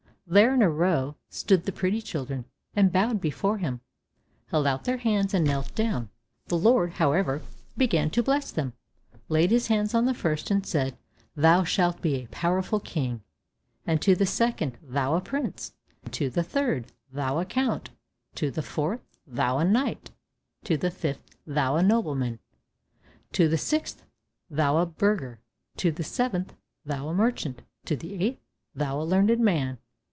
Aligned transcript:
There, 0.27 0.53
in 0.53 0.61
a 0.61 0.69
row, 0.69 1.17
stood 1.29 1.65
the 1.65 1.73
pretty 1.73 2.01
children, 2.01 2.45
and 2.73 2.89
bowed 2.89 3.19
before 3.19 3.57
him, 3.57 3.81
held 4.47 4.65
out 4.65 4.85
their 4.85 4.95
hands, 4.95 5.33
and 5.33 5.43
knelt 5.43 5.75
down. 5.75 6.09
The 6.47 6.57
Lord, 6.57 6.91
however, 6.93 7.41
began 7.75 8.09
to 8.11 8.23
bless 8.23 8.49
them, 8.49 8.71
laid 9.27 9.51
his 9.51 9.67
hands 9.67 9.93
on 9.93 10.05
the 10.05 10.13
first, 10.13 10.49
and 10.49 10.65
said, 10.65 10.97
"Thou 11.35 11.65
shalt 11.65 12.01
be 12.01 12.15
a 12.15 12.29
powerful 12.29 12.79
king;" 12.79 13.21
and 13.85 14.01
to 14.01 14.15
the 14.15 14.25
second, 14.25 14.77
"Thou 14.81 15.15
a 15.15 15.19
prince," 15.21 15.73
to 16.11 16.29
the 16.29 16.43
third, 16.43 16.93
"Thou 17.11 17.39
a 17.39 17.43
count," 17.45 17.89
to 18.35 18.49
the 18.49 18.63
fourth, 18.63 19.01
"Thou 19.27 19.57
a 19.57 19.65
knight," 19.65 20.11
to 20.63 20.77
the 20.77 20.91
fifth, 20.91 21.23
"Thou 21.45 21.75
a 21.75 21.83
nobleman," 21.83 22.39
to 23.33 23.49
the 23.49 23.57
sixth, 23.57 24.05
"Thou 24.49 24.77
a 24.77 24.85
burgher," 24.85 25.41
to 25.75 25.91
the 25.91 26.05
seventh, 26.05 26.53
"Thou 26.85 27.09
a 27.09 27.13
merchant," 27.13 27.63
to 27.83 27.97
the 27.97 28.23
eighth, 28.23 28.39
"Thou 28.73 29.01
a 29.01 29.03
learned 29.03 29.41
man." 29.41 29.77